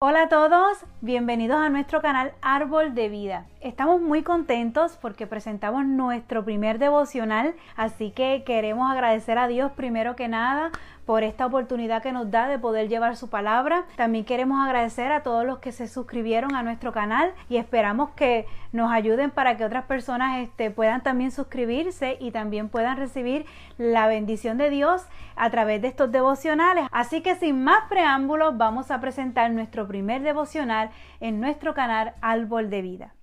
[0.00, 3.46] Hola a todos, bienvenidos a nuestro canal Árbol de Vida.
[3.60, 10.14] Estamos muy contentos porque presentamos nuestro primer devocional, así que queremos agradecer a Dios primero
[10.14, 10.70] que nada
[11.08, 13.86] por esta oportunidad que nos da de poder llevar su palabra.
[13.96, 18.44] También queremos agradecer a todos los que se suscribieron a nuestro canal y esperamos que
[18.72, 23.46] nos ayuden para que otras personas este, puedan también suscribirse y también puedan recibir
[23.78, 25.00] la bendición de Dios
[25.34, 26.86] a través de estos devocionales.
[26.92, 32.68] Así que sin más preámbulos vamos a presentar nuestro primer devocional en nuestro canal Árbol
[32.68, 33.17] de Vida.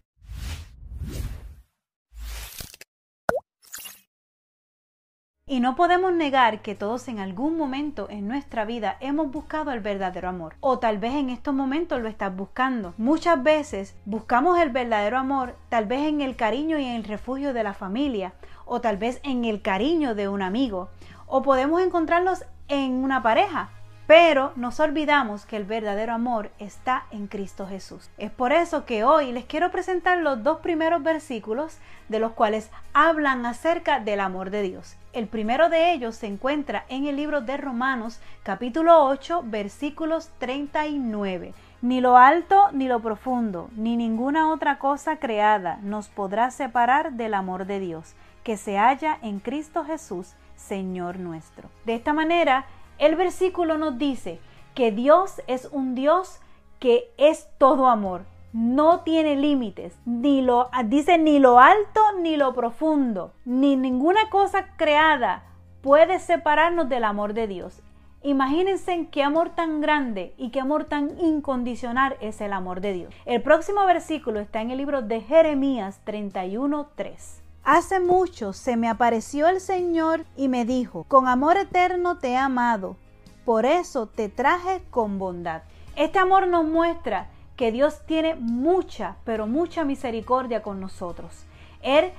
[5.48, 9.80] Y no podemos negar que todos en algún momento en nuestra vida hemos buscado el
[9.80, 10.56] verdadero amor.
[10.60, 12.96] O tal vez en estos momentos lo estás buscando.
[12.98, 17.54] Muchas veces buscamos el verdadero amor tal vez en el cariño y en el refugio
[17.54, 18.34] de la familia.
[18.66, 20.90] O tal vez en el cariño de un amigo.
[21.28, 23.70] O podemos encontrarlos en una pareja.
[24.08, 28.10] Pero nos olvidamos que el verdadero amor está en Cristo Jesús.
[28.18, 31.78] Es por eso que hoy les quiero presentar los dos primeros versículos
[32.10, 34.96] de los cuales hablan acerca del amor de Dios.
[35.16, 41.54] El primero de ellos se encuentra en el libro de Romanos capítulo 8 versículos 39.
[41.82, 47.34] Ni lo alto ni lo profundo, ni ninguna otra cosa creada nos podrá separar del
[47.34, 51.70] amor de Dios, que se halla en Cristo Jesús, Señor nuestro.
[51.86, 52.66] De esta manera,
[52.98, 54.42] el versículo nos dice
[54.74, 56.42] que Dios es un Dios
[56.80, 62.54] que es todo amor, no tiene límites, ni lo dice ni lo alto ni lo
[62.54, 65.44] profundo, ni ninguna cosa creada
[65.82, 67.82] puede separarnos del amor de Dios.
[68.24, 73.14] Imagínense qué amor tan grande y qué amor tan incondicional es el amor de Dios.
[73.26, 77.42] El próximo versículo está en el libro de Jeremías 31:3.
[77.66, 82.38] Hace mucho se me apareció el Señor y me dijo, con amor eterno te he
[82.38, 82.96] amado,
[83.44, 85.64] por eso te traje con bondad.
[85.98, 91.46] Este amor nos muestra que Dios tiene mucha, pero mucha misericordia con nosotros.
[91.82, 92.12] Él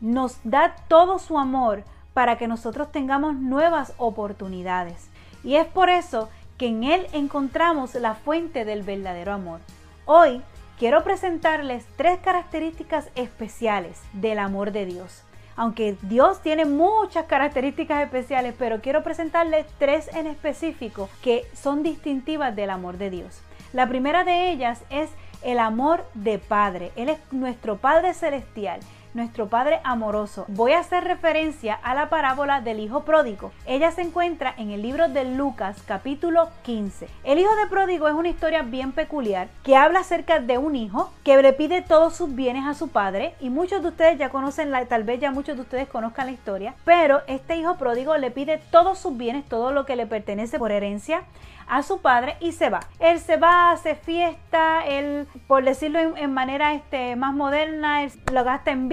[0.00, 5.08] nos da todo su amor para que nosotros tengamos nuevas oportunidades.
[5.42, 6.28] Y es por eso
[6.58, 9.60] que en Él encontramos la fuente del verdadero amor.
[10.04, 10.42] Hoy
[10.78, 15.22] quiero presentarles tres características especiales del amor de Dios.
[15.56, 22.54] Aunque Dios tiene muchas características especiales, pero quiero presentarles tres en específico que son distintivas
[22.56, 23.40] del amor de Dios.
[23.74, 25.10] La primera de ellas es
[25.42, 26.92] el amor de Padre.
[26.94, 28.78] Él es nuestro Padre Celestial
[29.14, 30.44] nuestro Padre amoroso.
[30.48, 33.52] Voy a hacer referencia a la parábola del Hijo Pródigo.
[33.66, 37.08] Ella se encuentra en el libro de Lucas capítulo 15.
[37.22, 41.12] El Hijo de Pródigo es una historia bien peculiar que habla acerca de un hijo
[41.22, 44.70] que le pide todos sus bienes a su padre y muchos de ustedes ya conocen
[44.70, 48.30] la, tal vez ya muchos de ustedes conozcan la historia, pero este hijo pródigo le
[48.30, 51.22] pide todos sus bienes, todo lo que le pertenece por herencia
[51.66, 52.80] a su padre y se va.
[52.98, 58.70] Él se va, hace fiesta, él, por decirlo en, manera este, más moderna, lo gasta
[58.70, 58.88] en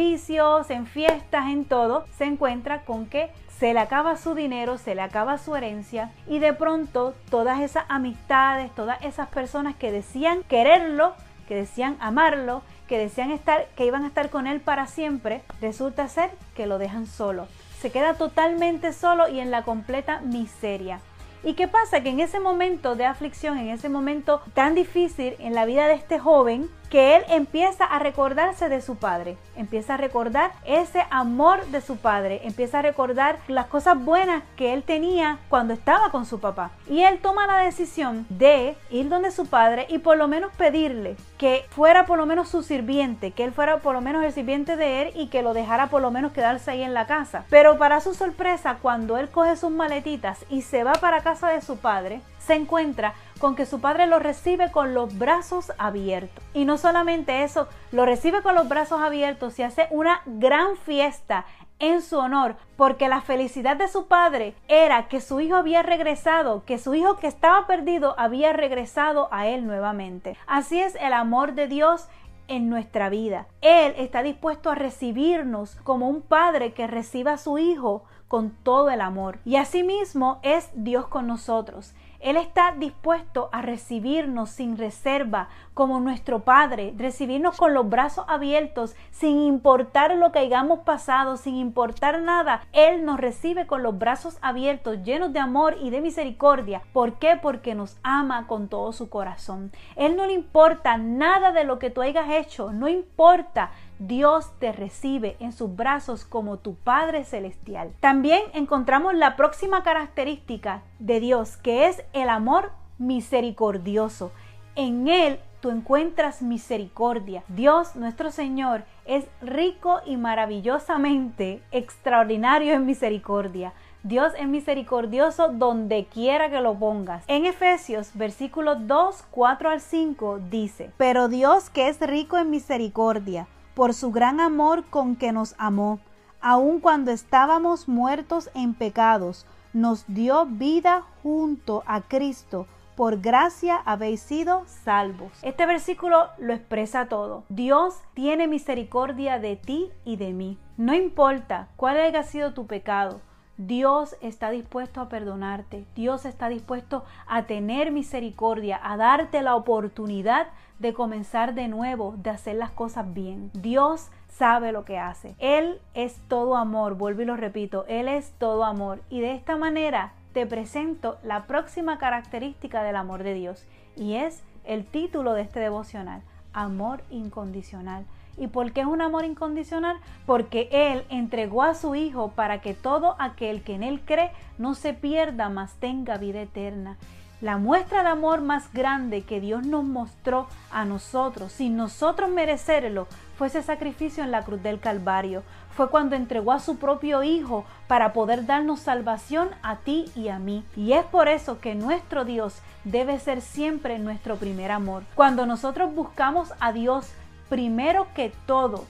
[0.70, 2.06] en fiestas, en todo.
[2.18, 6.40] Se encuentra con que se le acaba su dinero, se le acaba su herencia y
[6.40, 11.14] de pronto todas esas amistades, todas esas personas que decían quererlo,
[11.48, 16.08] que decían amarlo, que decían estar, que iban a estar con él para siempre, resulta
[16.08, 17.48] ser que lo dejan solo.
[17.80, 21.00] Se queda totalmente solo y en la completa miseria.
[21.44, 22.02] ¿Y qué pasa?
[22.02, 25.94] Que en ese momento de aflicción, en ese momento tan difícil en la vida de
[25.94, 31.66] este joven, que él empieza a recordarse de su padre, empieza a recordar ese amor
[31.68, 36.26] de su padre, empieza a recordar las cosas buenas que él tenía cuando estaba con
[36.26, 36.72] su papá.
[36.90, 41.16] Y él toma la decisión de ir donde su padre y por lo menos pedirle
[41.38, 44.76] que fuera por lo menos su sirviente, que él fuera por lo menos el sirviente
[44.76, 47.46] de él y que lo dejara por lo menos quedarse ahí en la casa.
[47.50, 51.62] Pero para su sorpresa, cuando él coge sus maletitas y se va para casa de
[51.62, 56.42] su padre, se encuentra con que su padre lo recibe con los brazos abiertos.
[56.54, 61.46] Y no solamente eso, lo recibe con los brazos abiertos y hace una gran fiesta
[61.80, 66.64] en su honor, porque la felicidad de su padre era que su hijo había regresado,
[66.64, 70.38] que su hijo que estaba perdido había regresado a él nuevamente.
[70.46, 72.08] Así es el amor de Dios
[72.48, 73.48] en nuestra vida.
[73.62, 78.92] Él está dispuesto a recibirnos como un padre que reciba a su hijo con todo
[78.92, 79.40] el amor.
[79.44, 81.96] Y asimismo es Dios con nosotros.
[82.22, 88.96] Él está dispuesto a recibirnos sin reserva como nuestro Padre, recibirnos con los brazos abiertos,
[89.10, 92.62] sin importar lo que hayamos pasado, sin importar nada.
[92.74, 96.84] Él nos recibe con los brazos abiertos, llenos de amor y de misericordia.
[96.94, 97.40] ¿Por qué?
[97.42, 99.72] Porque nos ama con todo su corazón.
[99.96, 104.72] Él no le importa nada de lo que tú hayas hecho, no importa Dios te
[104.72, 107.92] recibe en sus brazos como tu Padre Celestial.
[108.00, 114.32] También encontramos la próxima característica de Dios, que es el amor misericordioso.
[114.76, 117.44] En Él tú encuentras misericordia.
[117.48, 123.72] Dios nuestro Señor es rico y maravillosamente extraordinario en misericordia.
[124.02, 127.24] Dios es misericordioso donde quiera que lo pongas.
[127.28, 133.46] En Efesios versículos 2, 4 al 5 dice, Pero Dios que es rico en misericordia,
[133.74, 136.00] por su gran amor con que nos amó,
[136.42, 142.68] aun cuando estábamos muertos en pecados, nos dio vida junto a Cristo
[143.02, 145.32] por gracia habéis sido salvos.
[145.42, 147.46] Este versículo lo expresa todo.
[147.50, 150.60] Dios tiene misericordia de ti y de mí.
[150.78, 153.22] No importa cuál haya sido tu pecado.
[153.68, 155.86] Dios está dispuesto a perdonarte.
[155.96, 160.48] Dios está dispuesto a tener misericordia, a darte la oportunidad
[160.80, 163.52] de comenzar de nuevo, de hacer las cosas bien.
[163.54, 165.36] Dios sabe lo que hace.
[165.38, 169.02] Él es todo amor, vuelvo y lo repito, Él es todo amor.
[169.12, 174.42] Y de esta manera te presento la próxima característica del amor de Dios y es
[174.66, 178.06] el título de este devocional, amor incondicional.
[178.38, 179.98] ¿Y por qué es un amor incondicional?
[180.26, 184.74] Porque Él entregó a su Hijo para que todo aquel que en Él cree no
[184.74, 186.98] se pierda, mas tenga vida eterna.
[187.42, 193.08] La muestra de amor más grande que Dios nos mostró a nosotros, sin nosotros merecerlo,
[193.36, 195.42] fue ese sacrificio en la cruz del Calvario.
[195.76, 200.38] Fue cuando entregó a su propio Hijo para poder darnos salvación a ti y a
[200.38, 200.64] mí.
[200.76, 205.02] Y es por eso que nuestro Dios debe ser siempre nuestro primer amor.
[205.16, 207.12] Cuando nosotros buscamos a Dios
[207.52, 208.86] primero que todo,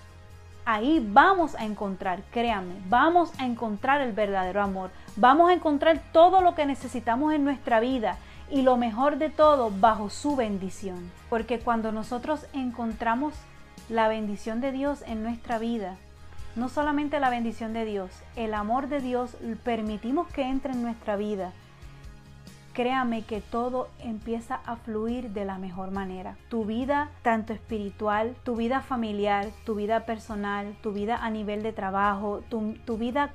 [0.65, 4.91] ahí vamos a encontrar, créame, vamos a encontrar el verdadero amor.
[5.15, 8.17] Vamos a encontrar todo lo que necesitamos en nuestra vida
[8.51, 11.11] y lo mejor de todo bajo su bendición.
[11.27, 13.33] Porque cuando nosotros encontramos
[13.89, 15.95] la bendición de Dios en nuestra vida,
[16.55, 21.15] no solamente la bendición de Dios, el amor de Dios, permitimos que entre en nuestra
[21.15, 21.51] vida,
[22.73, 26.35] créame que todo empieza a fluir de la mejor manera.
[26.49, 31.73] Tu vida, tanto espiritual, tu vida familiar, tu vida personal, tu vida a nivel de
[31.73, 33.31] trabajo, tu, vida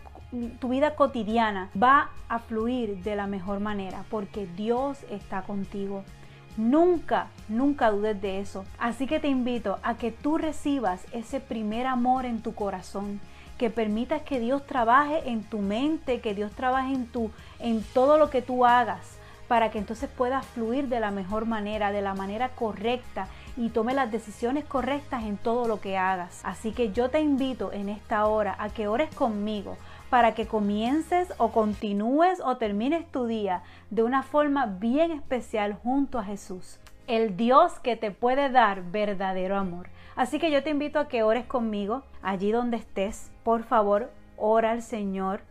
[0.58, 6.04] tu vida cotidiana va a fluir de la mejor manera porque Dios está contigo.
[6.56, 8.64] Nunca, nunca dudes de eso.
[8.78, 13.20] Así que te invito a que tú recibas ese primer amor en tu corazón,
[13.58, 18.16] que permitas que Dios trabaje en tu mente, que Dios trabaje en tu en todo
[18.16, 19.18] lo que tú hagas
[19.48, 23.94] para que entonces puedas fluir de la mejor manera, de la manera correcta y tome
[23.94, 26.40] las decisiones correctas en todo lo que hagas.
[26.44, 29.76] Así que yo te invito en esta hora a que ores conmigo
[30.10, 36.18] para que comiences o continúes o termines tu día de una forma bien especial junto
[36.18, 39.88] a Jesús, el Dios que te puede dar verdadero amor.
[40.14, 43.30] Así que yo te invito a que ores conmigo allí donde estés.
[43.44, 45.42] Por favor, ora al Señor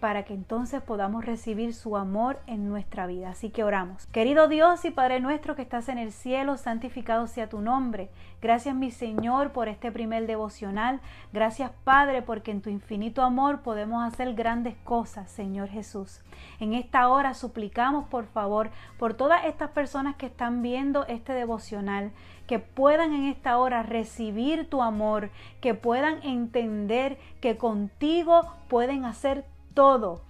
[0.00, 3.30] para que entonces podamos recibir su amor en nuestra vida.
[3.30, 4.06] Así que oramos.
[4.06, 8.10] Querido Dios y Padre nuestro que estás en el cielo, santificado sea tu nombre.
[8.40, 11.00] Gracias mi Señor por este primer devocional.
[11.32, 16.22] Gracias Padre porque en tu infinito amor podemos hacer grandes cosas, Señor Jesús.
[16.58, 22.12] En esta hora suplicamos por favor por todas estas personas que están viendo este devocional,
[22.46, 25.30] que puedan en esta hora recibir tu amor,
[25.60, 29.44] que puedan entender que contigo pueden hacer
[29.80, 30.20] todo,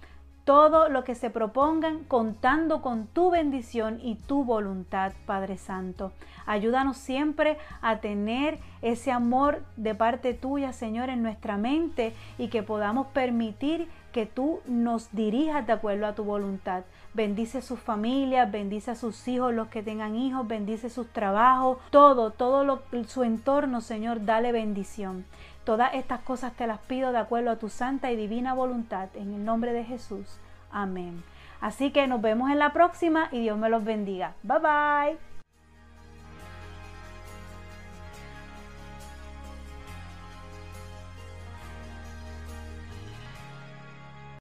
[0.45, 6.13] todo lo que se propongan contando con tu bendición y tu voluntad, Padre Santo.
[6.45, 12.63] Ayúdanos siempre a tener ese amor de parte tuya, Señor, en nuestra mente y que
[12.63, 16.83] podamos permitir que tú nos dirijas de acuerdo a tu voluntad.
[17.13, 22.31] Bendice sus familias, bendice a sus hijos, los que tengan hijos, bendice sus trabajos, todo,
[22.31, 25.25] todo su entorno, Señor, dale bendición.
[25.63, 29.33] Todas estas cosas te las pido de acuerdo a tu santa y divina voluntad, en
[29.33, 30.39] el nombre de Jesús.
[30.71, 31.23] Amén.
[31.59, 34.33] Así que nos vemos en la próxima y Dios me los bendiga.
[34.43, 35.30] Bye bye.